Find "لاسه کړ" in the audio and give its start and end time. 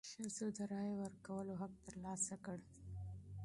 2.03-2.57